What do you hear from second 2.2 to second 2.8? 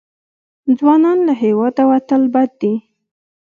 بد دي.